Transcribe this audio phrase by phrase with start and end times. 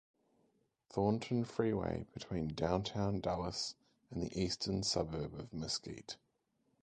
[0.89, 3.75] Thornton Freeway between downtown Dallas
[4.09, 6.17] and the eastern suburb of Mesquite.